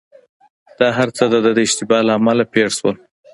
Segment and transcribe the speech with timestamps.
[0.79, 2.95] دا هرڅه دده د اشتباه له امله پېښ شول.